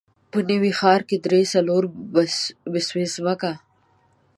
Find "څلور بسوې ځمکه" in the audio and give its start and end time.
1.53-3.51